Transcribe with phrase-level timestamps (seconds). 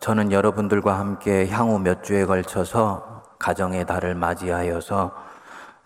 [0.00, 5.14] 저는 여러분들과 함께 향후 몇 주에 걸쳐서 가정의 달을 맞이하여서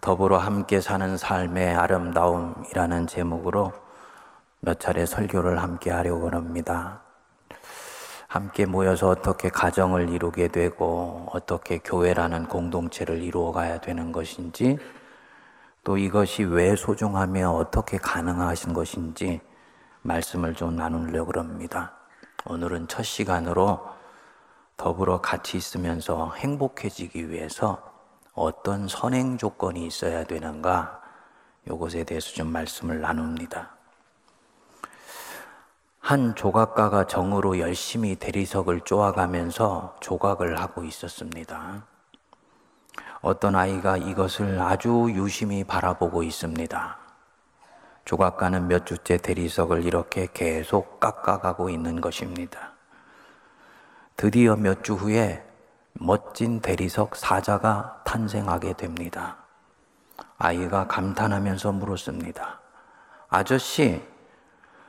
[0.01, 3.73] 더불어 함께 사는 삶의 아름다움이라는 제목으로
[4.61, 7.01] 몇 차례 설교를 함께 하려고 합니다.
[8.29, 14.79] 함께 모여서 어떻게 가정을 이루게 되고 어떻게 교회라는 공동체를 이루어 가야 되는 것인지
[15.83, 19.41] 또 이것이 왜 소중하며 어떻게 가능하신 것인지
[20.03, 21.95] 말씀을 좀 나누려고 합니다.
[22.47, 24.04] 오늘은 첫 시간으로
[24.77, 27.93] 더불어 같이 있으면서 행복해지기 위해서
[28.35, 31.01] 어떤 선행 조건이 있어야 되는가
[31.67, 33.71] 이것에 대해서 좀 말씀을 나눕니다.
[36.01, 41.87] 한 조각가가 정으로 열심히 대리석을 쪼아가면서 조각을 하고 있었습니다.
[43.23, 46.99] 어떤 아이가 이것을 아주 유심히 바라보고 있습니다.
[48.05, 52.74] 조각가는 몇 주째 대리석을 이렇게 계속 깎아가고 있는 것입니다.
[54.17, 55.45] 드디어 몇 주 후에
[55.95, 59.37] 멋진 대리석 사자가 탄생하게 됩니다.
[60.39, 62.61] 아이가 감탄하면서 물었습니다.
[63.29, 64.03] 아저씨,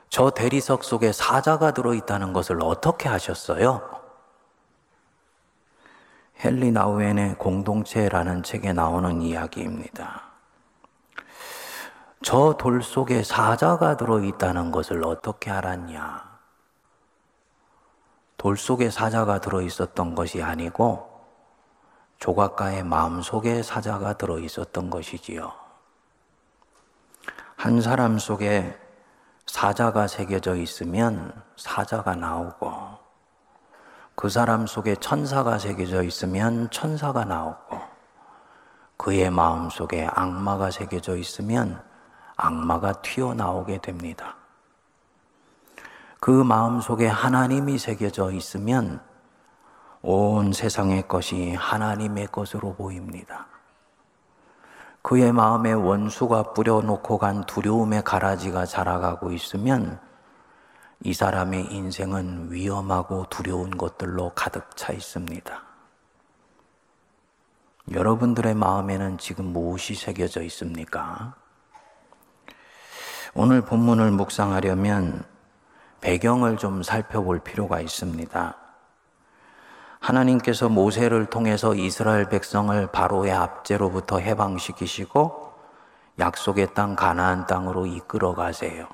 [0.08, 3.88] 저 대리석 속에 사자가 들어있다는 것을 어떻게 하셨어요?
[6.44, 10.22] 헨리 나우엔의 공동체라는 책에 나오는 이야기입니다.
[12.22, 16.25] 저 돌 속에 사자가 들어있다는 것을 어떻게 알았냐?
[18.36, 21.10] 돌 속에 사자가 들어 있었던 것이 아니고
[22.18, 25.52] 조각가의 마음 속에 사자가 들어 있었던 것이지요.
[27.56, 28.78] 한 사람 속에
[29.46, 32.96] 사자가 새겨져 있으면 사자가 나오고
[34.14, 37.80] 그 사람 속에 천사가 새겨져 있으면 천사가 나오고
[38.96, 41.82] 그의 마음 속에 악마가 새겨져 있으면
[42.36, 44.36] 악마가 튀어나오게 됩니다.
[46.26, 49.00] 그 마음 속에 하나님이 새겨져 있으면
[50.02, 53.46] 온 세상의 것이 하나님의 것으로 보입니다.
[55.02, 60.00] 그의 마음에 원수가 뿌려놓고 간 두려움의 가라지가 자라가고 있으면
[61.04, 65.62] 이 사람의 인생은 위험하고 두려운 것들로 가득 차 있습니다.
[67.92, 71.36] 여러분들의 마음에는 지금 무엇이 새겨져 있습니까?
[73.32, 75.35] 오늘 본문을 묵상하려면
[76.06, 78.54] 배경을 좀 살펴볼 필요가 있습니다.
[79.98, 85.52] 하나님께서 모세를 통해서 이스라엘 백성을 바로의 압제로부터 해방시키시고
[86.20, 88.86] 약속의 땅 가나안 땅으로 이끌어 가세요.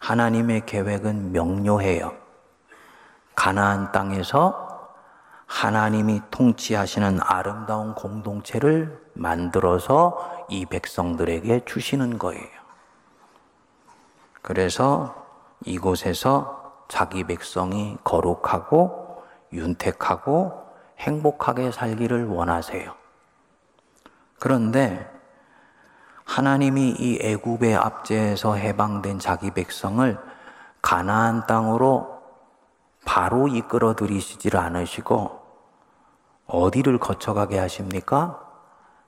[0.00, 2.16] 하나님의 계획은 명료해요.
[3.36, 4.90] 가나안 땅에서
[5.46, 12.56] 하나님이 통치하시는 아름다운 공동체를 만들어서 이 백성들에게 주시는 거예요.
[14.42, 15.25] 그래서
[15.64, 19.22] 이곳에서 자기 백성이 거룩하고
[19.52, 20.66] 윤택하고
[20.98, 22.94] 행복하게 살기를 원하세요.
[24.38, 25.10] 그런데
[26.24, 30.18] 하나님이 이 애굽의 압제에서 해방된 자기 백성을
[30.82, 32.22] 가나안 땅으로
[33.04, 35.40] 바로 이끌어 들이시질 않으시고
[36.46, 38.42] 어디를 거쳐가게 하십니까?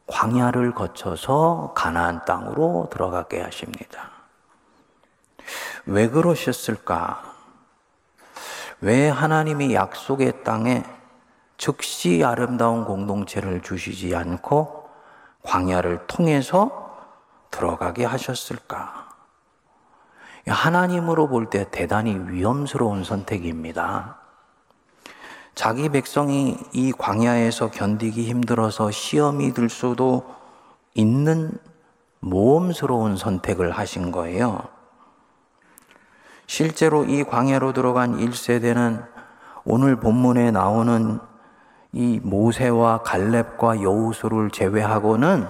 [0.06, 4.17] 광야를 거쳐서 가나안 땅으로 들어가게 하십니다.
[5.88, 7.22] 왜 그러셨을까?
[8.82, 10.84] 왜 하나님이 약속의 땅에
[11.56, 14.86] 즉시 아름다운 공동체를 주시지 않고
[15.42, 16.94] 광야를 통해서
[17.50, 19.08] 들어가게 하셨을까?
[20.46, 24.18] 하나님으로 볼 때 대단히 위험스러운 선택입니다.
[25.54, 30.34] 자기 백성이 이 광야에서 견디기 힘들어서 시험이 들 수도
[30.92, 31.58] 있는
[32.20, 34.77] 모험스러운 선택을 하신 거예요.
[36.48, 39.06] 실제로 이 광야로 들어간 1세대는
[39.64, 41.20] 오늘 본문에 나오는
[41.92, 45.46] 이 모세와 갈렙과 여우수를 제외하고는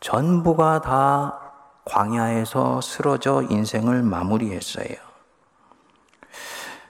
[0.00, 1.38] 전부가 다
[1.84, 4.96] 광야에서 쓰러져 인생을 마무리했어요.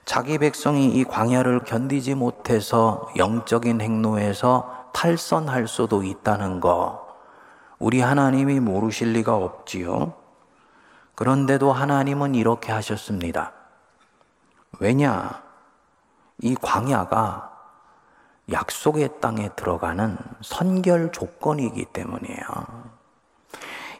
[0.05, 7.05] 자기 백성이 이 광야를 견디지 못해서 영적인 행로에서 탈선할 수도 있다는 거,
[7.77, 10.26] 우리 하나님이 모르실 리가 없지요.
[11.17, 13.51] 그런데도 하나님은 이렇게 하셨습니다.
[14.79, 15.41] 왜냐?
[16.37, 17.51] 이 광야가
[18.51, 22.43] 약속의 땅에 들어가는 선결 조건이기 때문이에요.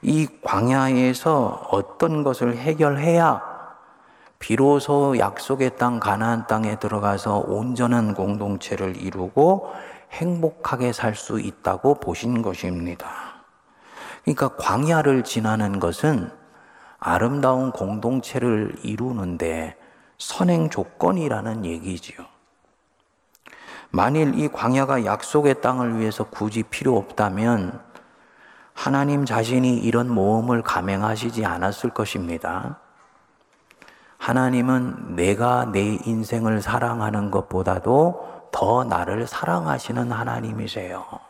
[0.03, 3.41] 이 광야에서 어떤 것을 해결해야
[4.37, 9.73] 비로소 약속의 땅 가나안 땅에 들어가서 온전한 공동체를 이루고
[10.11, 13.09] 행복하게 살 수 있다고 보신 것입니다.
[14.23, 16.29] 그러니까 광야를 지나는 것은
[16.99, 19.75] 아름다운 공동체를 이루는데
[20.17, 22.25] 선행 조건이라는 얘기지요.
[23.89, 27.81] 만일 이 광야가 약속의 땅을 위해서 굳이 필요 없다면
[28.73, 32.79] 하나님 자신이 이런 모험을 감행하시지 않았을 것입니다.
[34.17, 41.26] 하나님은 내가 내 인생을 사랑하는 것보다도 더 나를 사랑하시는 하나님이세요.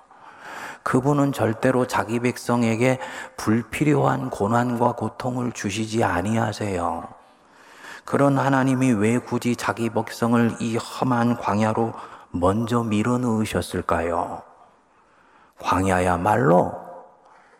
[0.87, 2.99] 그분은 절대로 자기 백성에게
[3.35, 7.09] 불필요한 고난과 고통을 주시지 아니하세요.
[8.05, 11.91] 그런 하나님이 왜 굳이 자기 백성을 이 험한 광야로
[12.31, 14.43] 먼저 밀어넣으셨을까요?
[15.59, 16.71] 광야야말로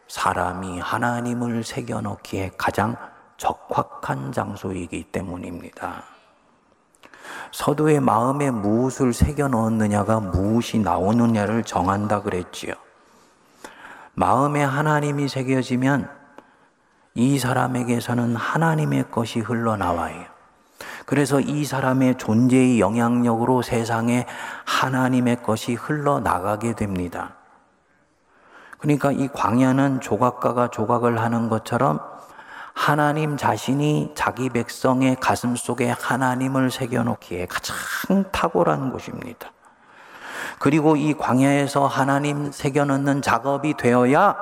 [0.08, 2.96] 사람이 하나님을 새겨넣기에 가장
[3.36, 6.02] 적확한 장소이기 때문입니다.
[7.52, 12.87] 서도의 마음에 무엇을 새겨 넣었느냐가 무엇이 나오느냐를 정한다 그랬지요.
[14.20, 16.10] 마음에 하나님이 새겨지면
[17.14, 20.24] 이 사람에게서는 하나님의 것이 흘러나와요.
[21.06, 24.26] 그래서 이 사람의 존재의 영향력으로 세상에
[24.66, 27.36] 하나님의 것이 흘러나가게 됩니다.
[28.80, 32.02] 그러니까 이 광야는 조각가가 조각을 하는 것처럼
[32.74, 37.76] 하나님 자신이 자기 백성의 가슴 속에 하나님을 새겨놓기에 가장
[38.32, 39.52] 탁월한 곳입니다.
[40.60, 44.36] 그리고 이 광야에서 하나님 새겨넣는 작업이 되어야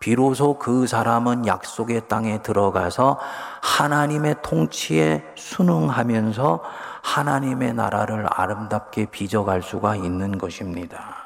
[0.00, 3.18] 비로소 그 사람은 약속의 땅에 들어가서
[3.62, 6.62] 하나님의 통치에 순응하면서
[7.02, 11.16] 하나님의 나라를 아름답게 빚어갈 수가 있는 것입니다.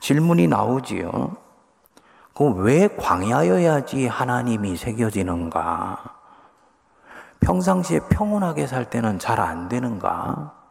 [0.00, 1.36] 질문이 나오지요.
[2.34, 6.02] 그 왜 광야여야지 하나님이 새겨지는가?
[7.40, 10.61] 평상시에 평온하게 살 때는 잘 안 되는가?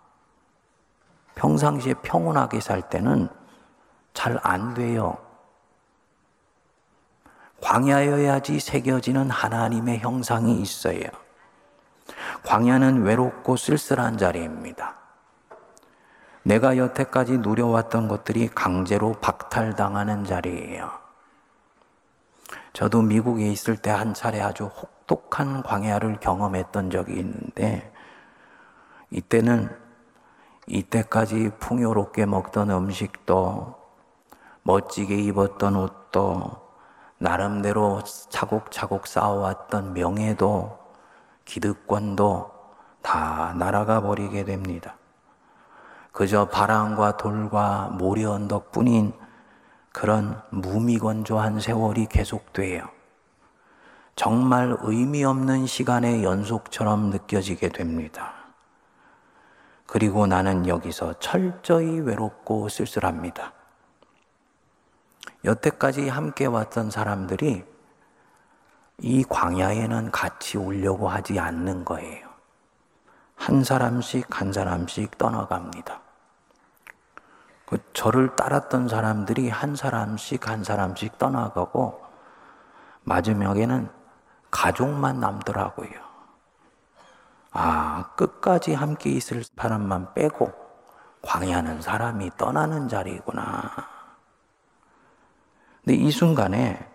[1.35, 3.29] 평상시에 평온하게 살 때는
[4.13, 5.17] 잘 안 돼요.
[7.61, 11.03] 광야여야지 새겨지는 하나님의 형상이 있어요.
[12.43, 14.95] 광야는 외롭고 쓸쓸한 자리입니다.
[16.43, 20.91] 내가 여태까지 누려왔던 것들이 강제로 박탈당하는 자리예요.
[22.73, 27.93] 저도 미국에 있을 때 한 차례 아주 혹독한 광야를 경험했던 적이 있는데,
[29.11, 29.69] 이때는
[30.71, 33.75] 이때까지 풍요롭게 먹던 음식도
[34.63, 36.62] 멋지게 입었던 옷도
[37.18, 40.79] 나름대로 차곡차곡 쌓아왔던 명예도
[41.44, 42.51] 기득권도
[43.01, 44.95] 다 날아가 버리게 됩니다.
[46.13, 49.13] 그저 바람과 돌과 모래 언덕 뿐인
[49.91, 52.88] 그런 무미건조한 세월이 계속돼요.
[54.15, 58.40] 정말 의미 없는 시간의 연속처럼 느껴지게 됩니다.
[59.91, 63.51] 그리고 나는 여기서 철저히 외롭고 쓸쓸합니다.
[65.43, 67.65] 여태까지 함께 왔던 사람들이
[68.99, 72.29] 이 광야에는 같이 오려고 하지 않는 거예요.
[73.35, 75.99] 한 사람씩 한 사람씩 떠나갑니다.
[77.65, 82.01] 그 저를 따랐던 사람들이 한 사람씩 한 사람씩 떠나가고
[83.03, 83.89] 마지막에는
[84.51, 86.10] 가족만 남더라고요.
[87.51, 90.51] 아, 끝까지 함께 있을 사람만 빼고
[91.21, 93.71] 광야는 사람이 떠나는 자리구나.
[95.83, 96.88] 근데 이 순간에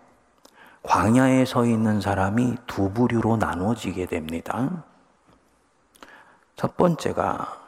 [0.83, 4.83] 광야에 서 있는 사람이 두 부류로 나눠지게 됩니다.
[6.55, 7.61] 첫 번째가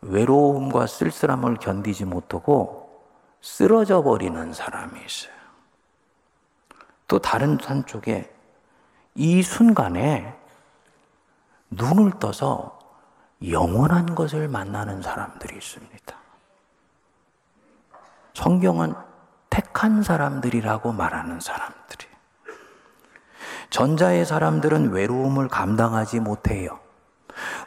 [0.00, 3.06] 외로움과 쓸쓸함을 견디지 못하고
[3.40, 5.32] 쓰러져 버리는 사람이 있어요.
[7.06, 8.34] 또 다른 한쪽에
[9.14, 10.41] 이 순간에
[11.72, 12.78] 눈을 떠서
[13.46, 16.16] 영원한 것을 만나는 사람들이 있습니다.
[18.34, 18.94] 성경은
[19.50, 22.06] 택한 사람들이라고 말하는 사람들이.
[23.70, 26.78] 전자의 사람들은 외로움을 감당하지 못해요.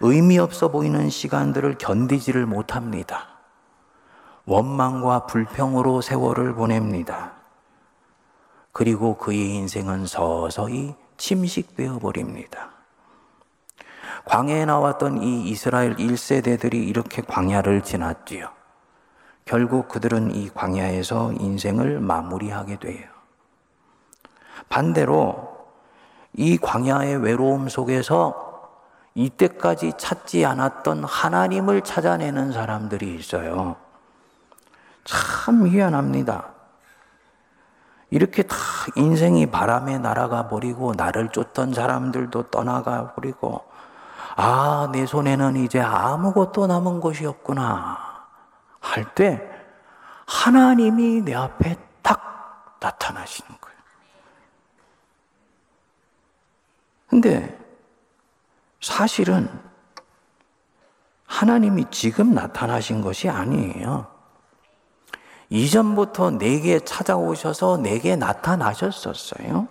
[0.01, 3.27] 의미 없어 보이는 시간들을 견디지를 못합니다.
[4.45, 7.33] 원망과 불평으로 세월을 보냅니다.
[8.71, 12.75] 그리고 그의 인생은 서서히 침식되어 버립니다.
[14.25, 18.50] 광야에 나왔던 이 이스라엘 1세대들이 이렇게 광야를 지났지요.
[19.46, 23.08] 결국 그들은 이 광야에서 인생을 마무리하게 돼요.
[24.67, 25.67] 반대로
[26.34, 28.46] 이 광야의 외로움 속에서
[29.13, 33.75] 이때까지 찾지 않았던 하나님을 찾아내는 사람들이 있어요.
[35.05, 36.50] 참 희한합니다.
[38.10, 38.55] 이렇게 다
[38.96, 43.63] 인생이 바람에 날아가 버리고 나를 쫓던 사람들도 떠나가 버리고
[44.36, 47.98] 아, 내 손에는 이제 아무것도 남은 것이 없구나.
[48.82, 49.42] 할 때
[50.27, 53.77] 하나님이 내 앞에 딱 나타나시는 거예요.
[57.08, 57.58] 근데
[58.82, 59.50] 사실은
[61.25, 64.08] 하나님이 지금 나타나신 것이 아니에요.
[65.50, 69.68] 이전부터 내게 찾아오셔서 내게 나타나셨었어요.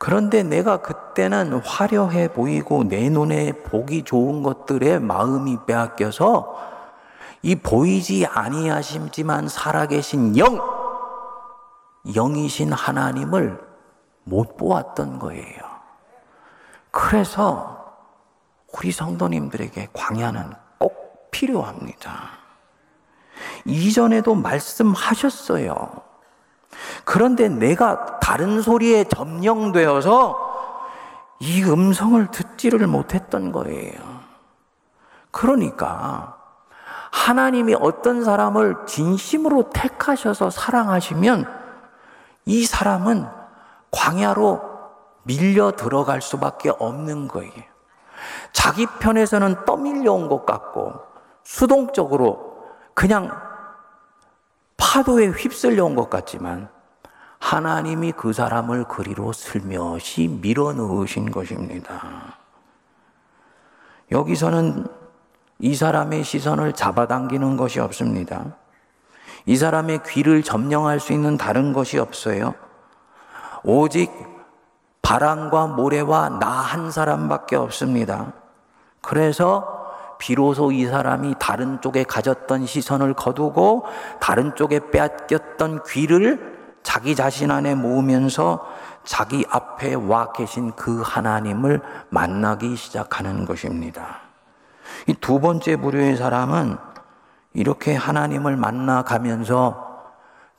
[0.00, 6.56] 그런데 내가 그때는 화려해 보이고 내 눈에 보기 좋은 것들에 마음이 빼앗겨서
[7.42, 10.58] 이 보이지 아니하심지만 살아계신 영,
[12.14, 13.60] 영이신 하나님을
[14.24, 15.60] 못 보았던 거예요.
[16.90, 17.94] 그래서
[18.72, 22.38] 우리 성도님들에게 광야는 꼭 필요합니다.
[23.66, 26.09] 이전에도 말씀하셨어요.
[27.04, 30.50] 그런데 내가 다른 소리에 점령되어서
[31.40, 34.20] 이 음성을 듣지를 못했던 거예요.
[35.30, 36.36] 그러니까
[37.10, 41.46] 하나님이 어떤 사람을 진심으로 택하셔서 사랑하시면
[42.46, 43.26] 이 사람은
[43.90, 44.62] 광야로
[45.24, 47.52] 밀려 들어갈 수밖에 없는 거예요.
[48.52, 50.94] 자기 편에서는 떠밀려온 것 같고
[51.42, 53.49] 수동적으로 그냥
[54.90, 56.68] 파도에 휩쓸려 온 것 같지만
[57.38, 62.38] 하나님이 그 사람을 그리로 슬며시 밀어 넣으신 것입니다.
[64.10, 64.88] 여기서는
[65.60, 68.56] 이 사람의 시선을 잡아당기는 것이 없습니다.
[69.46, 72.54] 이 사람의 귀를 점령할 수 있는 다른 것이 없어요.
[73.62, 74.10] 오직
[75.02, 78.32] 바람과 모래와 나 한 사람밖에 없습니다.
[79.00, 79.79] 그래서
[80.20, 83.86] 비로소 이 사람이 다른 쪽에 가졌던 시선을 거두고
[84.20, 88.64] 다른 쪽에 빼앗겼던 귀를 자기 자신 안에 모으면서
[89.04, 94.20] 자기 앞에 와 계신 그 하나님을 만나기 시작하는 것입니다.
[95.08, 96.76] 이 두 번째 부류의 사람은
[97.54, 99.88] 이렇게 하나님을 만나가면서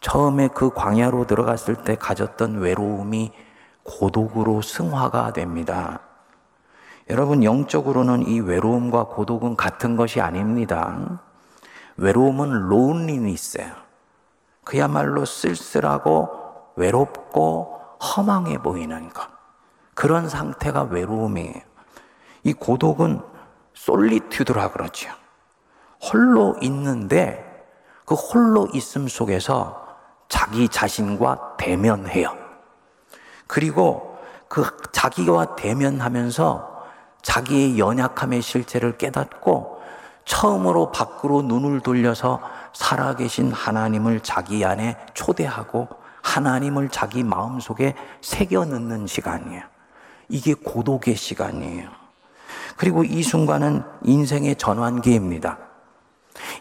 [0.02, 3.32] 처음에 그 광야로 들어갔을 때 가졌던 외로움이
[3.84, 6.00] 고독으로 승화가 됩니다.
[7.10, 11.22] 여러분, 영적으로는 이 외로움과 고독은 같은 것이 아닙니다.
[11.98, 13.74] 외로움은 론리니스예요.
[14.64, 16.30] 그야말로 쓸쓸하고
[16.76, 19.28] 외롭고 허망해 보이는 것.
[19.94, 21.62] 그런 상태가 외로움이에요.
[22.44, 23.22] 이 고독은
[23.74, 25.10] 솔리튜드라 그러죠.
[26.02, 27.48] 홀로 있는데
[28.06, 29.86] 그 홀로 있음 속에서
[30.28, 32.36] 자기 자신과 대면해요.
[33.48, 34.18] 그리고
[34.48, 36.71] 그 자기와 대면하면서
[37.22, 39.82] 자기의 연약함의 실체를 깨닫고
[40.26, 42.40] 처음으로 밖으로 눈을 돌려서
[42.74, 45.88] 살아계신 하나님을 자기 안에 초대하고
[46.22, 49.64] 하나님을 자기 마음속에 새겨 넣는 시간이에요.
[50.30, 51.90] 이게 고독의 시간이에요.
[52.78, 55.58] 그리고 이 순간은 인생의 전환기입니다.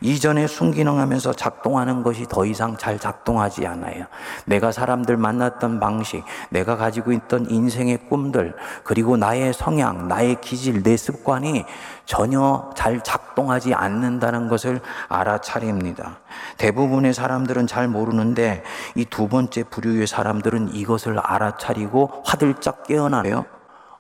[0.01, 4.07] 이전에 순기능하면서 작동하는 것이 더 이상 잘 작동하지 않아요.
[4.47, 10.97] 내가 사람들 만났던 방식, 내가 가지고 있던 인생의 꿈들, 그리고 나의 성향, 나의 기질, 내
[10.97, 11.65] 습관이
[12.07, 16.19] 전혀 잘 작동하지 않는다는 것을 알아차립니다.
[16.57, 18.65] 대부분의 사람들은 잘 모르는데
[18.97, 23.45] 이 두 번째 부류의 사람들은 이것을 알아차리고 화들짝 깨어나요.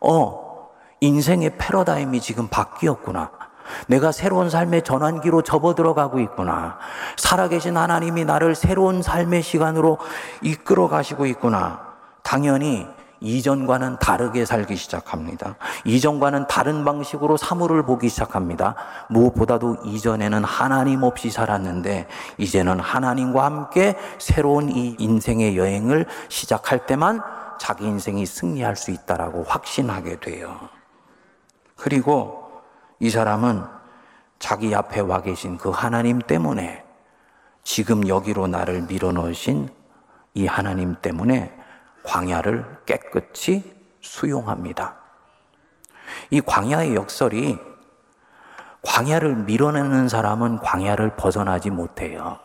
[0.00, 3.30] 어, 인생의 패러다임이 지금 바뀌었구나.
[3.86, 6.78] 내가 새로운 삶의 전환기로 접어 들어가고 있구나.
[7.16, 9.98] 살아계신 하나님이 나를 새로운 삶의 시간으로
[10.42, 11.80] 이끌어 가시고 있구나.
[12.22, 12.86] 당연히
[13.20, 15.56] 이전과는 다르게 살기 시작합니다.
[15.84, 18.74] 이전과는 다른 방식으로 사물을 보기 시작합니다.
[19.08, 22.08] 무엇보다도 이전에는 하나님 없이 살았는데
[22.38, 27.20] 이제는 하나님과 함께 새로운 이 인생의 여행을 시작할 때만
[27.58, 30.58] 자기 인생이 승리할 수 있다라고 확신하게 돼요.
[31.76, 32.39] 그리고
[33.00, 33.64] 이 사람은
[34.38, 36.84] 자기 앞에 와 계신 그 하나님 때문에
[37.62, 39.68] 지금 여기로 나를 밀어넣으신
[40.34, 41.52] 이 하나님 때문에
[42.04, 44.96] 광야를 깨끗이 수용합니다.
[46.30, 47.58] 이 광야의 역설이
[48.82, 52.38] 광야를 밀어내는 사람은 광야를 벗어나지 못해요.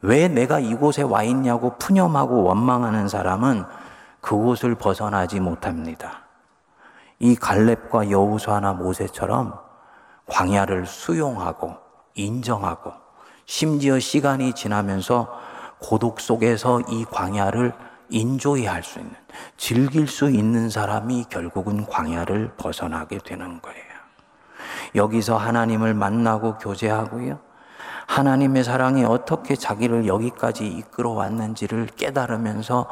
[0.00, 3.64] 왜 내가 이곳에 와 있냐고 푸념하고 원망하는 사람은
[4.20, 6.21] 그곳을 벗어나지 못합니다.
[7.22, 9.56] 이 갈렙과 여우수아나 모세처럼
[10.26, 11.76] 광야를 수용하고
[12.14, 12.92] 인정하고
[13.46, 15.32] 심지어 시간이 지나면서
[15.78, 17.74] 고독 속에서 이 광야를
[18.08, 19.14] 인조히 할수 있는,
[19.56, 23.84] 즐길 수 있는 사람이 결국은 광야를 벗어나게 되는 거예요.
[24.96, 27.38] 여기서 하나님을 만나고 교제하고요.
[28.08, 32.88] 하나님의 사랑이 어떻게 자기를 여기까지 이끌어 왔는지를 깨달으면서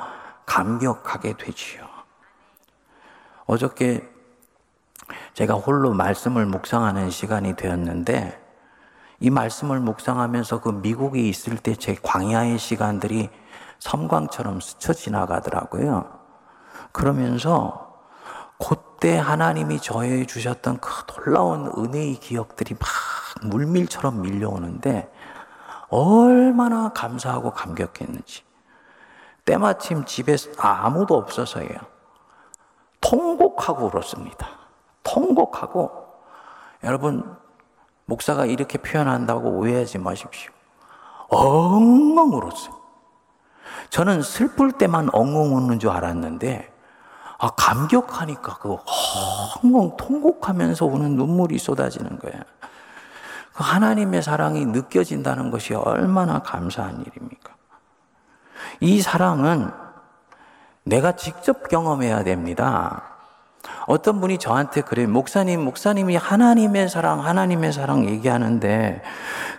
[0.46, 1.90] 감격하게 되지요.
[3.46, 4.08] 어저께
[5.34, 8.40] 제가 홀로 말씀을 묵상하는 시간이 되었는데
[9.20, 13.30] 이 말씀을 묵상하면서 그 미국에 있을 때 제 광야의 시간들이
[13.78, 16.20] 섬광처럼 스쳐 지나가더라고요.
[16.92, 17.96] 그러면서
[18.58, 25.10] 곧 그때 하나님이 저해 주셨던 그 놀라운 은혜의 기억들이 막 물밀처럼 밀려오는데
[25.88, 28.44] 얼마나 감사하고 감격했는지.
[29.46, 31.78] 때마침 집에 아무도 없어서예요.
[33.00, 34.46] 통곡하고 울었습니다.
[35.02, 35.90] 통곡하고
[36.84, 37.36] 여러분
[38.06, 40.52] 목사가 이렇게 표현한다고 오해하지 마십시오.
[41.28, 42.80] 엉엉 울었어요.
[43.90, 46.72] 저는 슬플 때만 엉엉 우는 줄 알았는데
[47.38, 48.76] 아, 감격하니까 그
[49.62, 52.40] 엉엉 통곡하면서 우는 눈물이 쏟아지는 거예요.
[53.54, 57.54] 그 하나님의 사랑이 느껴진다는 것이 얼마나 감사한 일입니까?
[58.80, 59.70] 이 사랑은
[60.84, 63.09] 내가 직접 경험해야 됩니다.
[63.86, 65.08] 어떤 분이 저한테 그래요.
[65.08, 69.02] 목사님, 목사님이 하나님의 사랑, 하나님의 사랑 얘기하는데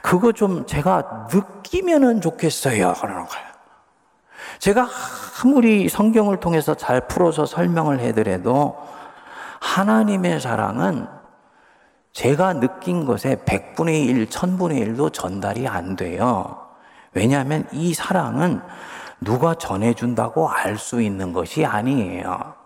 [0.01, 2.93] 그거 좀 제가 느끼면은 좋겠어요.
[2.93, 3.51] 그러는 거예요.
[4.59, 4.87] 제가
[5.43, 8.77] 아무리 성경을 통해서 잘 풀어서 설명을 해드려도
[9.59, 11.07] 하나님의 사랑은
[12.13, 16.67] 제가 느낀 것에 100분의 1, 1000분의 1도 전달이 안 돼요.
[17.13, 18.61] 왜냐하면 이 사랑은
[19.19, 22.60] 누가 전해준다고 알 수 있는 것이 아니에요.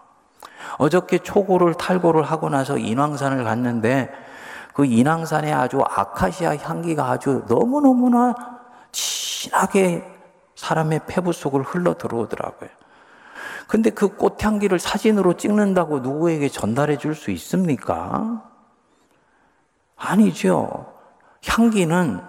[0.77, 4.11] 어저께 초고를 탈고를 하고 나서 인왕산을 갔는데
[4.73, 8.33] 그 인왕산에 아주 아카시아 향기가 아주 너무너무나
[8.91, 10.03] 진하게
[10.55, 12.69] 사람의 폐부 속을 흘러 들어오더라고요.
[13.67, 18.43] 근데 그 꽃향기를 사진으로 찍는다고 누구에게 전달해 줄 수 있습니까?
[19.95, 20.93] 아니죠.
[21.47, 22.21] 향기는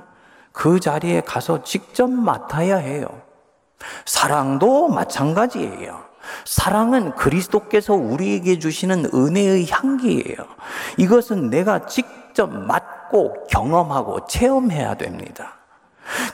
[0.52, 3.06] 그 자리에 가서 직접 맡아야 해요.
[4.04, 6.04] 사랑도 마찬가지예요.
[6.44, 10.36] 사랑은 그리스도께서 우리에게 주시는 은혜의 향기예요.
[10.96, 15.54] 이것은 내가 직접 맡고 경험하고 체험해야 됩니다.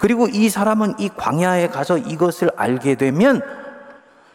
[0.01, 3.41] 그리고 이 사람은 이 광야에 가서 이것을 알게 되면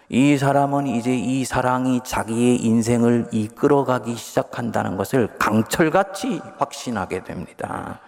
[0.09, 8.00] 이 사람은 이제 이 사랑이 자기의 인생을 이끌어가기 시작한다는 것을 강철같이 확신하게 됩니다.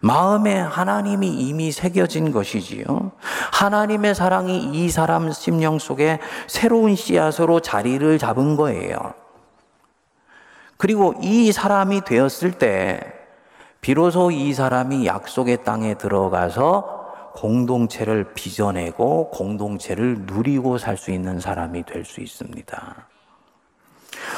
[0.00, 3.12] 마음에 하나님이 이미 새겨진 것이지요.
[3.52, 9.14] 하나님의 사랑이 이 사람 심령 속에 새로운 씨앗으로 자리를 잡은 거예요.
[10.76, 13.00] 그리고 이 사람이 되었을 때
[13.80, 22.04] 비로소 이 사람이 약속의 땅에 들어가서 공동체를 빚어내고 공동체를 누리고 살 수 있는 사람이 될
[22.04, 23.08] 수 있습니다.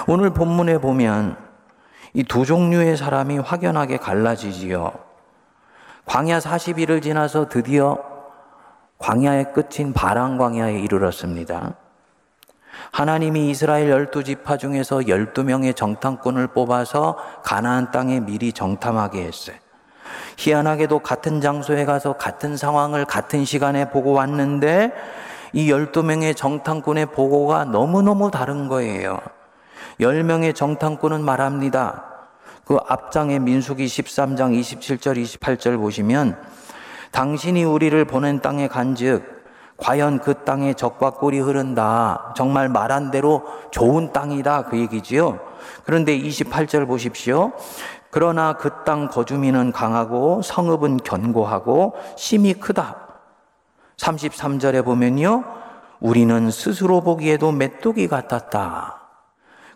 [0.08, 1.36] 오늘 본문에 보면
[2.14, 5.05] 이 두 종류의 사람이 확연하게 갈라지지요.
[6.06, 7.98] 광야 40일을 지나서 드디어
[8.98, 11.74] 광야의 끝인 바람 광야에 이르렀습니다.
[12.92, 19.56] 하나님이 이스라엘 열두 지파 중에서 열두 명의 정탐꾼을 뽑아서 가나안 땅에 미리 정탐하게 했어요.
[20.36, 24.92] 희한하게도 같은 장소에 가서 같은 상황을 같은 시간에 보고 왔는데
[25.52, 29.20] 이 열두 명의 정탐꾼의 보고가 너무너무 다른 거예요.
[30.00, 32.15] 열 명의 정탐꾼은 말합니다.
[32.66, 36.36] 그 앞장에 민수기 13장 27절 28절 보시면
[37.12, 39.36] 당신이 우리를 보낸 땅에 간즉
[39.76, 42.32] 과연 그 땅에 적과 꿀이 흐른다.
[42.36, 44.64] 정말 말한 대로 좋은 땅이다.
[44.64, 45.38] 그 얘기지요.
[45.84, 47.52] 그런데 28절 보십시오.
[48.10, 52.96] 그러나 그 땅 거주민은 강하고 성읍은 견고하고 심이 크다.
[53.98, 55.44] 33절에 보면요.
[56.00, 58.95] 우리는 스스로 보기에도 메뚜기 같았다.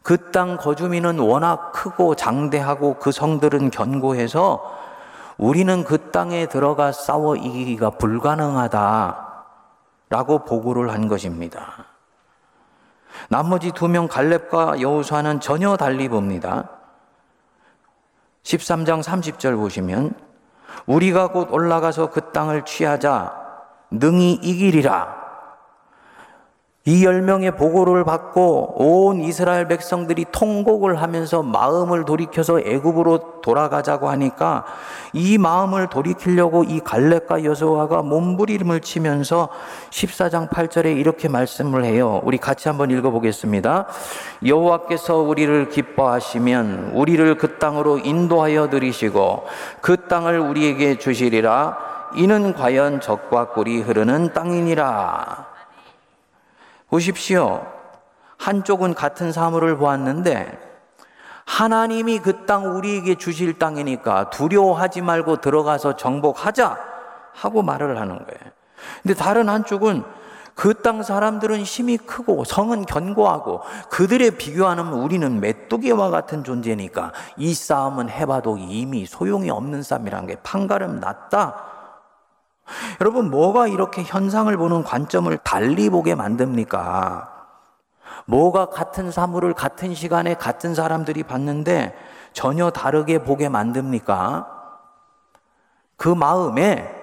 [0.02, 4.78] 그 땅 거주민은 워낙 크고 장대하고 그 성들은 견고해서
[5.36, 9.26] 우리는 그 땅에 들어가 싸워 이기기가 불가능하다.
[10.10, 11.86] 라고 보고를 한 것입니다.
[13.28, 16.68] 나머지 두 명 갈렙과 여호수아는 전혀 달리 봅니다.
[18.42, 20.14] 13장 30절 보시면
[20.86, 23.34] 우리가 곧 올라가서 그 땅을 취하자
[23.90, 25.19] 능히 이기리라.
[26.90, 34.64] 이 열명의 보고를 받고 온 이스라엘 백성들이 통곡을 하면서 마음을 돌이켜서 애굽으로 돌아가자고 하니까
[35.12, 39.50] 이 마음을 돌이키려고 이 갈렙과 여호와가 몸부림을 치면서
[39.90, 42.20] 14장 8절에 이렇게 말씀을 해요.
[42.24, 43.86] 우리 같이 한번 읽어 보겠습니다.
[44.44, 49.44] 여호와께서 우리를 기뻐하시면 우리를 그 땅으로 인도하여 들이시고
[49.80, 51.78] 그 땅을 우리에게 주시리라
[52.16, 55.49] 이는 과연 적과 꿀이 흐르는 땅이니라.
[56.90, 57.66] 보십시오.
[58.38, 60.70] 한쪽은 같은 사물을 보았는데
[61.46, 66.78] 하나님이 그 땅 우리에게 주실 땅이니까 두려워하지 말고 들어가서 정복하자
[67.34, 68.52] 하고 말을 하는 거예요.
[69.02, 70.02] 근데 다른 한쪽은
[70.54, 78.10] 그 땅 사람들은 힘이 크고 성은 견고하고 그들에 비교하면 우리는 메뚜기와 같은 존재니까 이 싸움은
[78.10, 81.69] 해봐도 이미 소용이 없는 싸움이란 게 판가름 났다.
[83.00, 87.40] 여러분, 뭐가 이렇게 현상을 보는 관점을 달리 보게 만듭니까?
[88.26, 91.94] 뭐가 같은 사물을 같은 시간에 같은 사람들이 봤는데
[92.32, 94.58] 전혀 다르게 보게 만듭니까?
[95.96, 96.96] 그 마음에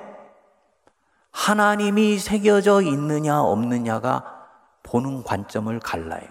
[1.31, 4.23] 하나님이 새겨져 있느냐 없느냐가
[4.83, 6.27] 보는 관점을 갈라요.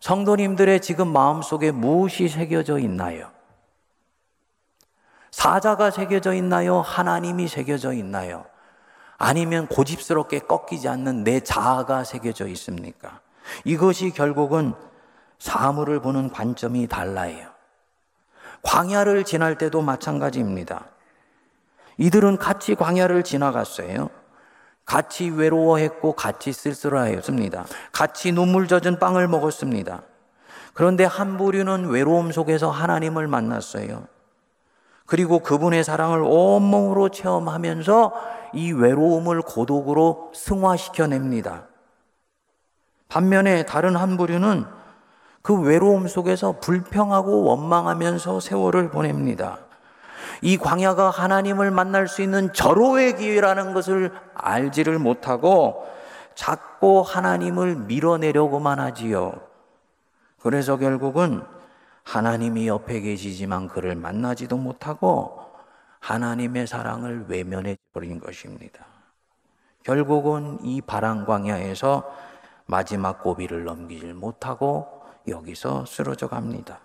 [0.00, 3.33] 성도님들의 지금 마음속에 무엇이 새겨져 있나요?
[5.34, 6.80] 사자가 새겨져 있나요?
[6.80, 8.46] 하나님이 새겨져 있나요?
[9.18, 13.20] 아니면 고집스럽게 꺾이지 않는 내 자아가 새겨져 있습니까?
[13.64, 14.74] 이것이 결국은
[15.40, 17.48] 사물을 보는 관점이 달라요.
[18.62, 20.84] 광야를 지날 때도 마찬가지입니다.
[21.98, 24.10] 이들은 같이 광야를 지나갔어요.
[24.84, 27.66] 같이 외로워했고 같이 쓸쓸하였습니다.
[27.90, 30.04] 같이 눈물 젖은 빵을 먹었습니다.
[30.74, 34.13] 그런데 한 부류는 외로움 속에서 하나님을 만났어요.
[35.06, 38.12] 그리고 그분의 사랑을 온몸으로 체험하면서
[38.54, 41.64] 이 외로움을 고독으로 승화시켜냅니다.
[43.08, 44.64] 반면에 다른 한 부류는
[45.42, 49.58] 그 외로움 속에서 불평하고 원망하면서 세월을 보냅니다.
[50.40, 55.86] 이 광야가 하나님을 만날 수 있는 절호의 기회라는 것을 알지를 못하고
[56.34, 59.34] 자꾸 하나님을 밀어내려고만 하지요.
[60.40, 61.42] 그래서 결국은
[62.04, 65.40] 하나님이 옆에 계시지만 그를 만나지도 못하고
[66.00, 68.86] 하나님의 사랑을 외면해 버린 것입니다.
[69.82, 72.10] 결국은 이 바람 광야에서
[72.66, 76.80] 마지막 고비를 넘기질 못하고 여기서 쓰러져 갑니다.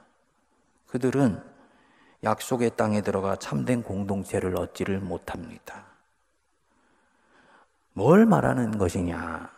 [0.88, 1.42] 그들은
[2.24, 5.86] 약속의 땅에 들어가 참된 공동체를 얻지를 못합니다.
[7.94, 9.50] 뭘 말하는 것이냐?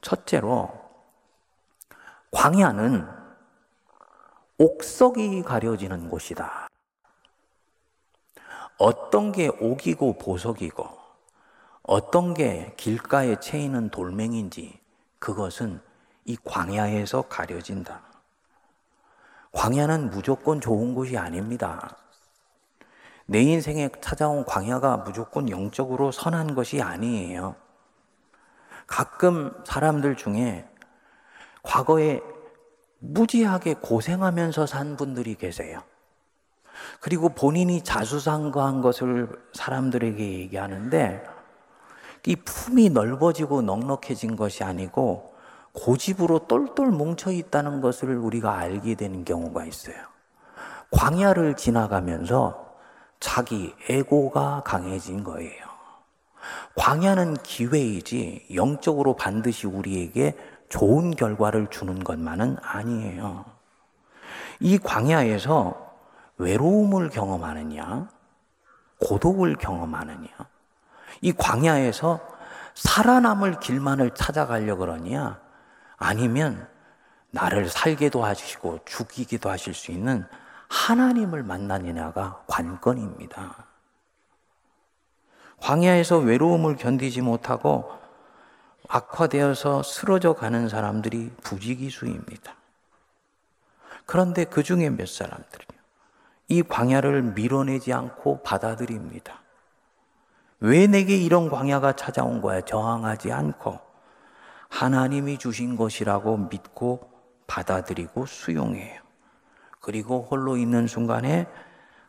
[0.00, 0.72] 첫째로,
[2.32, 3.21] 광야는
[4.58, 6.68] 옥석이 가려지는 곳이다.
[8.78, 10.88] 어떤 게 옥이고 보석이고,
[11.82, 14.80] 어떤 게 길가에 채이는 돌멩인지,
[15.18, 15.80] 그것은
[16.24, 18.02] 이 광야에서 가려진다.
[19.52, 21.96] 광야는 무조건 좋은 곳이 아닙니다.
[23.26, 27.56] 내 인생에 찾아온 광야가 무조건 영적으로 선한 것이 아니에요.
[28.86, 30.68] 가끔 사람들 중에
[31.62, 32.20] 과거에
[33.02, 35.82] 무지하게 고생하면서 산 분들이 계세요.
[37.00, 41.24] 그리고 본인이 자수상거한 것을 사람들에게 얘기하는데
[42.26, 45.34] 이 품이 넓어지고 넉넉해진 것이 아니고
[45.72, 49.96] 고집으로 똘똘 뭉쳐 있다는 것을 우리가 알게 되는 경우가 있어요.
[50.92, 52.76] 광야를 지나가면서
[53.18, 55.72] 자기 에고가 강해진 거예요.
[56.76, 60.36] 광야는 기회이지 영적으로 반드시 우리에게
[60.72, 63.44] 좋은 결과를 주는 것만은 아니에요.
[64.58, 65.94] 이 광야에서
[66.38, 68.08] 외로움을 경험하느냐,
[68.98, 70.28] 고독을 경험하느냐,
[71.20, 72.20] 이 광야에서
[72.74, 75.38] 살아남을 길만을 찾아가려 그러냐,
[75.98, 76.66] 아니면
[77.32, 80.24] 나를 살게도 하시고 죽이기도 하실 수 있는
[80.70, 83.66] 하나님을 만나느냐가 관건입니다.
[85.60, 88.01] 광야에서 외로움을 견디지 못하고
[88.94, 92.54] 악화되어서 쓰러져 가는 사람들이 부지기수입니다.
[94.04, 95.80] 그런데 그 중에 몇 사람들이요.
[96.48, 99.40] 이 광야를 밀어내지 않고 받아들입니다.
[100.60, 102.60] 왜 내게 이런 광야가 찾아온 거야?
[102.60, 103.80] 저항하지 않고.
[104.68, 107.10] 하나님이 주신 것이라고 믿고
[107.46, 109.00] 받아들이고 수용해요.
[109.80, 111.46] 그리고 홀로 있는 순간에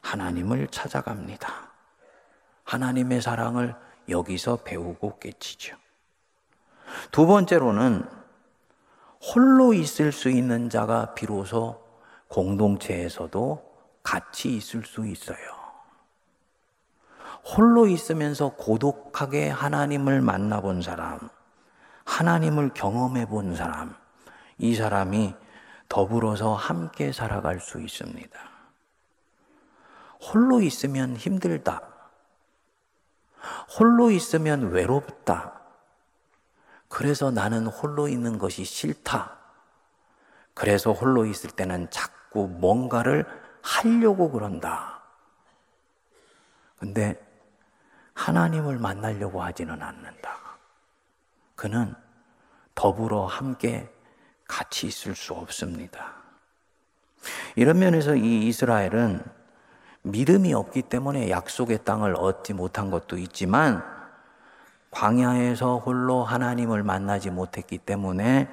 [0.02, 1.48] 하나님을 찾아갑니다.
[2.65, 3.74] 하나님의 사랑을
[4.10, 5.83] 여기서 배우고 깨치죠.
[7.12, 8.08] 두 번째로는
[9.22, 11.82] 홀로 있을 수 있는 자가 비로소
[12.28, 15.38] 공동체에서도 같이 있을 수 있어요.
[17.46, 21.30] 홀로 있으면서 고독하게 하나님을 만나본 사람,
[22.06, 23.96] 하나님을 경험해 본 사람,
[24.58, 25.36] 이 사람이
[25.89, 28.39] 더불어서 함께 살아갈 수 있습니다.
[30.22, 31.82] 홀로 있으면 힘들다.
[33.78, 35.62] 홀로 있으면 외롭다.
[36.93, 39.36] 그래서 나는 홀로 있는 것이 싫다.
[40.53, 43.25] 그래서 홀로 있을 때는 자꾸 뭔가를
[43.63, 45.01] 하려고 그런다.
[46.77, 47.19] 근데
[48.13, 50.38] 하나님을 만나려고 하지는 않는다.
[51.56, 51.95] 그는
[52.75, 53.91] 더불어 함께
[54.47, 56.13] 같이 있을 수 없습니다.
[57.56, 59.23] 이런 면에서 이 이스라엘은
[60.03, 63.92] 믿음이 없기 때문에 약속의 땅을 얻지 못한 것도 있지만
[64.93, 68.47] 광야에서 홀로 하나님을 만나지 못했기 때문에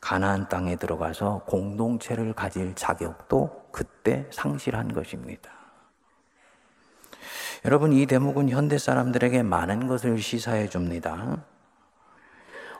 [0.00, 5.50] 가나안 땅에 들어가서 공동체를 가질 자격도 그때 상실한 것입니다.
[7.64, 11.44] 여러분 이 대목은 현대 사람들에게 많은 것을 시사해 줍니다.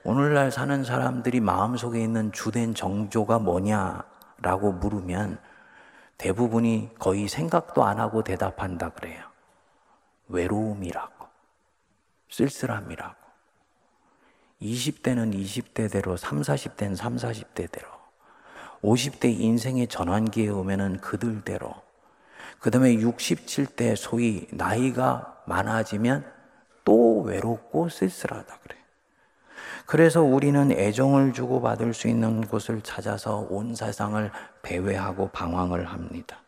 [0.03, 5.39] 오늘날 사는 사람들이 마음속에 있는 주된 정조가 뭐냐라고 물으면
[6.17, 9.23] 대부분이 거의 생각도 안 하고 대답한다 그래요.
[10.29, 11.20] 외로움이라고.
[12.31, 13.15] 쓸쓸함이라고.
[14.63, 17.87] 20대는 20대대로, 3, 40대는 3, 40대대로,
[18.83, 21.75] 50대 인생의 전환기에 오면은 그들대로,
[22.59, 26.31] 그 다음에 67대 소위 나이가 많아지면
[26.85, 28.77] 또 외롭고 쓸쓸하다 그래.
[29.87, 34.31] 그래서 우리는 애정을 주고받을 수 있는 곳을 찾아서 온 세상을
[34.63, 36.43] 배회하고 방황을 합니다.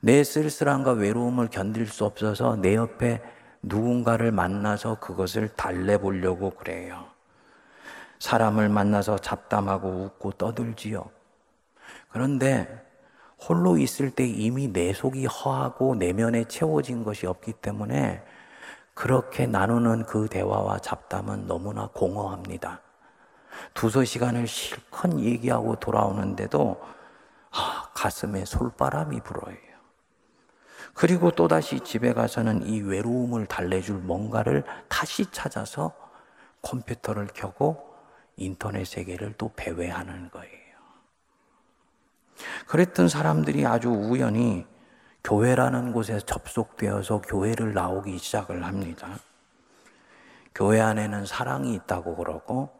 [0.00, 3.22] 내 쓸쓸함과 외로움을 견딜 수 없어서 내 옆에
[3.62, 7.06] 누군가를 만나서 그것을 달래보려고 그래요.
[8.18, 11.04] 사람을 만나서 잡담하고 웃고 떠들지요.
[12.10, 12.86] 그런데
[13.40, 18.22] 홀로 있을 때 이미 내 속이 허하고 내면에 채워진 것이 없기 때문에
[18.94, 22.80] 그렇게 나누는 그 대화와 잡담은 너무나 공허합니다.
[23.74, 26.80] 두서 시간을 실컷 얘기하고 돌아오는데도
[27.52, 29.67] 아, 가슴에 솔바람이 불어요.
[30.98, 35.92] 그리고 또다시 집에 가서는 이 외로움을 달래줄 뭔가를 다시 찾아서
[36.62, 37.94] 컴퓨터를 켜고
[38.36, 40.58] 인터넷 세계를 또 배회하는 거예요.
[42.66, 44.66] 그랬던 사람들이 아주 우연히
[45.22, 49.20] 교회라는 곳에 접속되어서 교회를 나오기 시작을 합니다.
[50.52, 52.70] 교회 안에는 사랑이 있다고 그러고,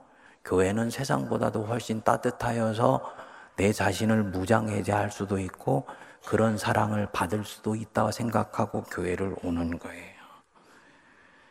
[0.44, 3.14] 교회는 세상보다도 훨씬 따뜻하여서
[3.54, 5.86] 내 자신을 무장해제할 수도 있고,
[6.26, 10.18] 그런 사랑을 받을 수도 있다고 생각하고 교회를 오는 거예요.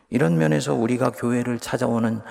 [0.09, 2.21] 이런 면에서 우리가 교회를 찾아오는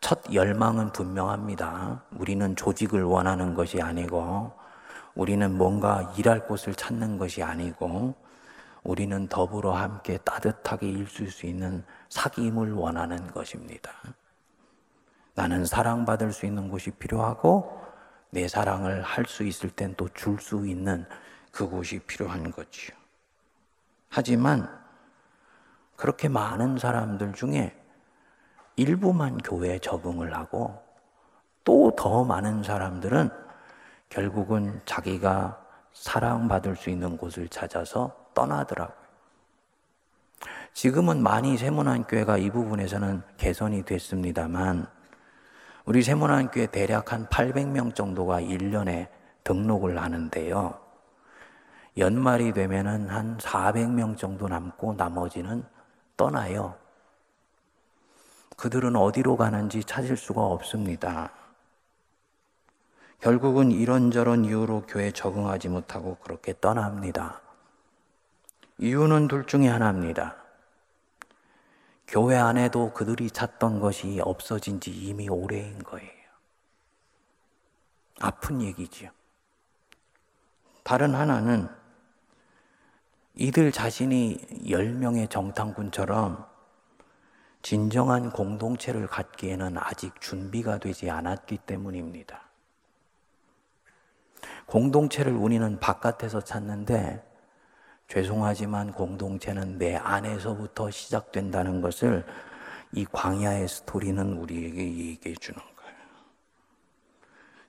[0.00, 2.02] 첫 열망은 분명합니다.
[2.12, 4.52] 우리는 조직을 원하는 것이 아니고,
[5.14, 8.14] 우리는 뭔가 일할 곳을 찾는 것이 아니고,
[8.82, 13.92] 우리는 더불어 함께 따뜻하게 일수 수 있는 사귐을 원하는 것입니다.
[15.34, 17.78] 나는 사랑받을 수 있는 곳이 필요하고,
[18.30, 21.04] 내 사랑을 할 수 있을 땐 또 줄 수 있는
[21.50, 22.96] 그곳이 필요한 거지요.
[24.08, 24.68] 하지만
[25.96, 27.76] 그렇게 많은 사람들 중에
[28.76, 30.82] 일부만 교회에 적응을 하고
[31.64, 33.30] 또 더 많은 사람들은
[34.08, 38.98] 결국은 자기가 사랑받을 수 있는 곳을 찾아서 떠나더라고요.
[40.72, 44.86] 지금은 많이 세문안교회가 이 부분에서는 개선이 됐습니다만
[45.84, 49.08] 우리 세문안교회 대략 한 800명 정도가 1년에
[49.44, 50.89] 등록을 하는데요.
[51.98, 55.64] 연말이 되면은 한 400명 정도 남고 나머지는
[56.16, 56.76] 떠나요.
[58.56, 61.32] 그들은 어디로 가는지 찾을 수가 없습니다.
[63.20, 67.40] 결국은 이런저런 이유로 교회에 적응하지 못하고 그렇게 떠납니다.
[68.78, 70.36] 이유는 둘 중에 하나입니다.
[72.06, 76.10] 교회 안에도 그들이 찾던 것이 없어진 지 이미 오래인 거예요.
[78.20, 79.10] 아픈 얘기지요.
[80.82, 81.79] 다른 하나는
[83.34, 86.44] 이들 자신이 열명의 정탐꾼처럼
[87.62, 92.42] 진정한 공동체를 갖기에는 아직 준비가 되지 않았기 때문입니다.
[94.66, 97.26] 공동체를 우리는 바깥에서 찾는데
[98.08, 102.24] 죄송하지만 공동체는 내 안에서부터 시작된다는 것을
[102.92, 105.96] 이 광야의 스토리는 우리에게 얘기해 주는 거예요.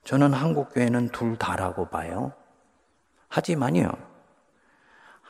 [0.04, 2.34] 저는 한국 교회는 둘 다라고 봐요.
[3.28, 3.92] 하지만요,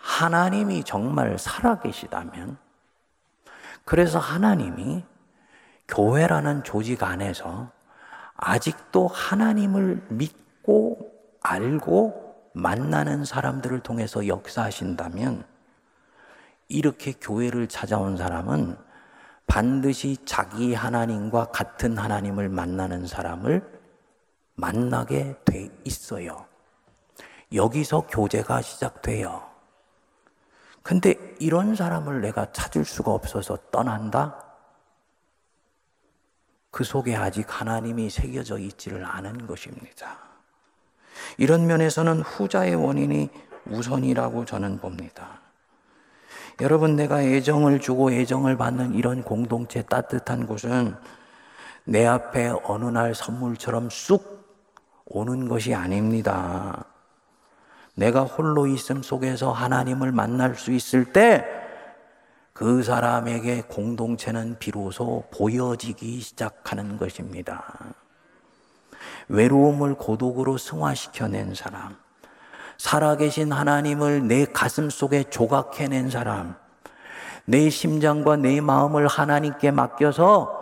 [0.01, 2.57] 하나님이 정말 살아계시다면,
[3.85, 5.03] 그래서 하나님이
[5.87, 7.71] 교회라는 조직 안에서
[8.35, 11.11] 아직도 하나님을 믿고
[11.41, 15.45] 알고 만나는 사람들을 통해서 역사하신다면
[16.67, 18.77] 이렇게 교회를 찾아온 사람은
[19.47, 23.61] 반드시 자기 하나님과 같은 하나님을 만나는 사람을
[24.55, 26.45] 만나게 돼 있어요.
[27.53, 29.50] 여기서 교제가 시작돼요.
[30.83, 34.43] 근데 이런 사람을 내가 찾을 수가 없어서 떠난다?
[36.71, 40.17] 그 속에 아직 하나님이 새겨져 있지를 않은 것입니다.
[41.37, 43.29] 이런 면에서는 후자의 원인이
[43.65, 45.41] 우선이라고 저는 봅니다.
[46.61, 50.95] 여러분, 내가 애정을 주고 애정을 받는 이런 공동체 따뜻한 곳은
[51.83, 54.41] 내 앞에 어느 날 선물처럼 쑥
[55.05, 56.85] 오는 것이 아닙니다.
[58.01, 61.61] 내가 홀로 있음 속에서 하나님을 만날 수 있을 때
[62.61, 67.63] 그 사람에게 공동체는 비로소 보여지기 시작하는 것입니다.
[69.29, 71.95] 외로움을 고독으로 승화시켜낸 사람,
[72.77, 76.55] 살아계신 하나님을 내 가슴 속에 조각해낸 사람,
[77.45, 80.60] 내 심장과 내 마음을 하나님께 맡겨서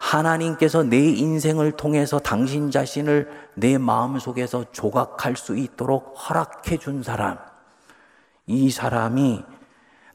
[0.00, 7.38] 하나님께서 내 인생을 통해서 당신 자신을 내 마음 속에서 조각할 수 있도록 허락해 준 사람.
[8.46, 9.44] 이 사람이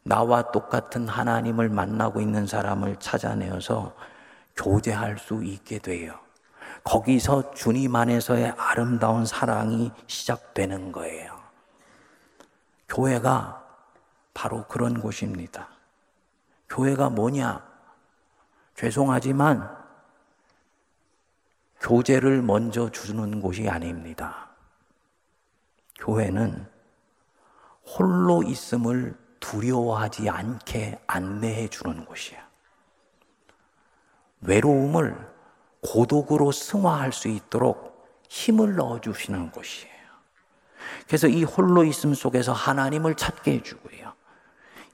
[0.03, 3.93] 나와 똑같은 하나님을 만나고 있는 사람을 찾아내어서
[4.55, 6.15] 교제할 수 있게 돼요.
[6.83, 11.35] 거기서 주님 안에서의 아름다운 사랑이 시작되는 거예요.
[12.89, 13.63] 교회가
[14.33, 15.69] 바로 그런 곳입니다.
[16.69, 17.74] 교회가 뭐냐?
[18.75, 19.73] 죄송하지만
[21.79, 24.49] 교제를 먼저 주는 곳이 아닙니다.
[25.99, 26.67] 교회는
[27.85, 32.45] 홀로 있음을 두려워하지 않게 안내해 주는 곳이야.
[34.41, 35.15] 외로움을
[35.81, 37.95] 고독으로 승화할 수 있도록
[38.27, 39.95] 힘을 넣어 주시는 곳이에요.
[41.07, 44.04] 그래서 이 홀로 있음 속에서 하나님을 찾게 해주고요.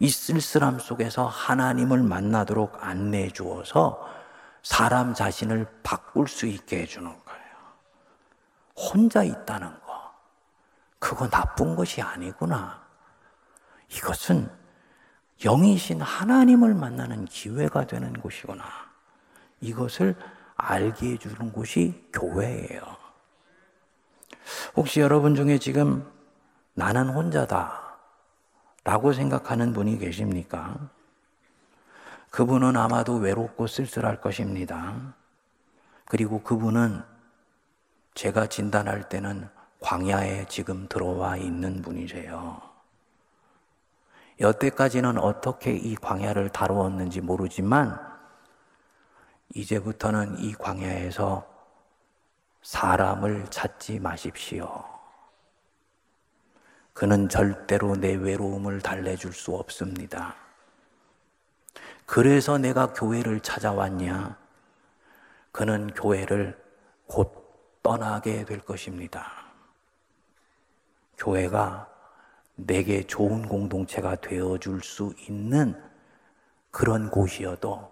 [0.02, 4.04] 이 쓸쓸함 속에서 하나님을 만나도록 안내해 주어서
[4.64, 7.42] 사람 자신을 바꿀 수 있게 해주는 거예요.
[8.76, 10.12] 혼자 있다는 거.
[10.98, 12.82] 그거 나쁜 것이 아니구나.
[13.96, 14.50] 이것은
[15.46, 18.64] 영이신 하나님을 만나는 기회가 되는 곳이구나.
[19.60, 20.16] 이것을
[20.56, 22.82] 알게 해주는 곳이 교회예요.
[24.76, 26.12] 혹시 여러분 중에 지금
[26.74, 27.91] 나는 혼자다.
[28.84, 30.90] 라고 생각하는 분이 계십니까?
[32.32, 35.14] 그분은 아마도 외롭고 쓸쓸할 것입니다.
[36.06, 37.04] 그리고 그분은
[38.16, 39.48] 제가 진단할 때는
[39.80, 42.62] 광야에 지금 들어와 있는 분이세요.
[44.40, 48.00] 여태까지는 어떻게 이 광야를 다루었는지 모르지만
[49.54, 51.48] 이제부터는 이 광야에서
[52.64, 54.91] 사람을 찾지 마십시오.
[57.02, 60.36] 그는 절대로 내 외로움을 달래줄 수 없습니다.
[62.06, 64.38] 그래서 내가 교회를 찾아왔냐?
[65.52, 66.64] 그는 교회를
[67.08, 67.34] 곧
[67.82, 69.32] 떠나게 될 것입니다.
[71.18, 71.90] 교회가
[72.54, 75.74] 내게 좋은 공동체가 되어줄 수 있는
[76.70, 77.92] 그런 곳이어도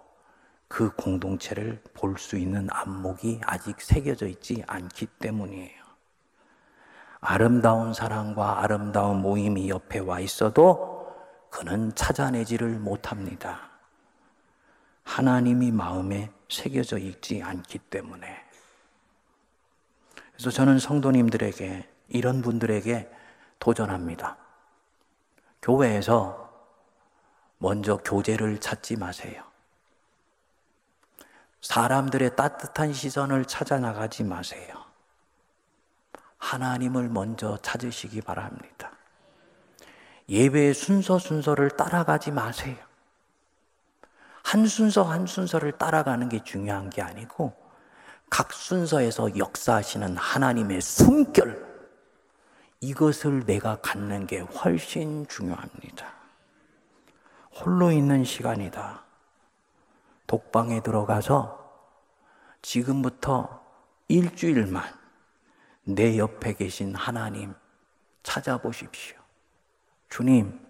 [0.68, 5.79] 그 공동체를 볼 수 있는 안목이 아직 새겨져 있지 않기 때문이에요.
[7.20, 11.14] 아름다운 사랑과 아름다운 모임이 옆에 와 있어도
[11.50, 13.70] 그는 찾아내지를 못합니다.
[15.04, 18.44] 하나님이 마음에 새겨져 있지 않기 때문에.
[20.32, 23.10] 그래서 저는 성도님들에게, 이런 분들에게
[23.58, 24.36] 도전합니다.
[25.62, 26.50] 교회에서
[27.58, 29.44] 먼저 교제를 찾지 마세요.
[31.60, 34.79] 사람들의 따뜻한 시선을 찾아 나가지 마세요.
[36.40, 38.90] 하나님을 먼저 찾으시기 바랍니다.
[40.28, 42.76] 예배의 순서 순서를 따라가지 마세요.
[44.42, 47.54] 한 순서 한 순서를 따라가는 게 중요한 게 아니고
[48.28, 51.68] 각 순서에서 역사하시는 하나님의 숨결
[52.80, 56.06] 이것을 내가 갖는 게 훨씬 중요합니다.
[57.56, 59.04] 홀로 있는 시간이다.
[60.26, 61.58] 독방에 들어가서
[62.62, 63.62] 지금부터
[64.08, 64.99] 일주일만
[65.84, 67.54] 내 옆에 계신 하나님
[68.22, 69.16] 찾아보십시오.
[70.08, 70.60] 주님,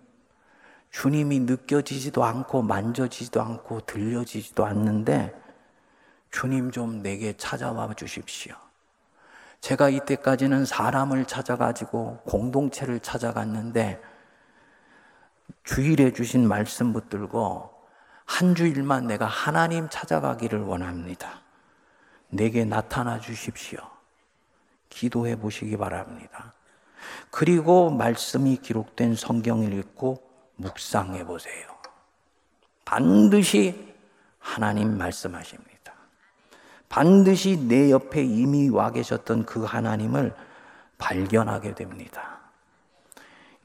[0.91, 5.35] 주님이 느껴지지도 않고 만져지지도 않고 들려지지도 않는데
[6.31, 8.55] 주님 좀 내게 찾아와 주십시오.
[9.61, 14.01] 제가 이때까지는 사람을 찾아가지고 공동체를 찾아갔는데
[15.65, 17.71] 주일에 주신 말씀 붙들고
[18.25, 21.43] 한 주일만 내가 하나님 찾아가기를 원합니다.
[22.29, 23.81] 내게 나타나 주십시오.
[24.91, 26.53] 기도해 보시기 바랍니다.
[27.31, 30.23] 그리고 말씀이 기록된 성경을 읽고
[30.57, 31.67] 묵상해 보세요.
[32.85, 33.95] 반드시
[34.39, 35.71] 하나님 말씀하십니다.
[36.89, 40.35] 반드시 내 옆에 이미 와 계셨던 그 하나님을
[40.99, 42.41] 발견하게 됩니다.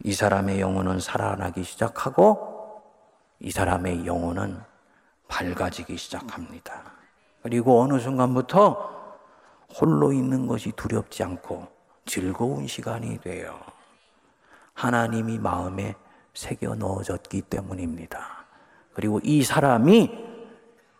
[0.03, 2.83] 이 사람의 영혼은 살아나기 시작하고
[3.39, 4.61] 이 사람의 영혼은
[5.27, 6.83] 밝아지기 시작합니다.
[7.41, 8.94] 그리고 어느 순간부터
[9.79, 11.67] 홀로 있는 것이 두렵지 않고
[12.05, 13.59] 즐거운 시간이 돼요.
[14.73, 15.95] 하나님이 마음에
[16.33, 18.45] 새겨 넣어졌기 때문입니다.
[18.93, 20.09] 그리고 이 사람이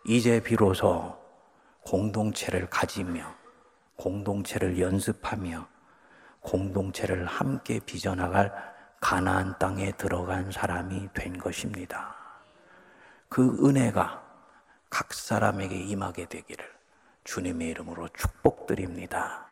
[0.06, 1.16] 이제 비로소
[1.84, 3.24] 공동체를 가지며
[3.96, 5.66] 공동체를 연습하며
[6.40, 8.52] 공동체를 함께 빚어나갈
[9.00, 12.14] 가나안 땅에 들어간 사람이 된 것입니다.
[13.28, 14.22] 그 은혜가
[14.90, 16.75] 각 사람에게 임하게 되기를
[17.26, 19.50] 주님의 이름으로 축복드립니다.